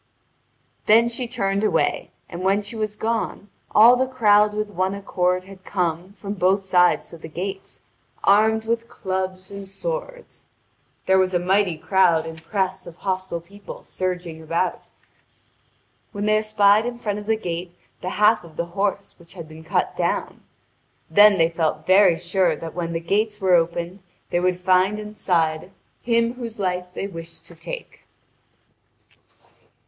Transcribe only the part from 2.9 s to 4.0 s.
gone all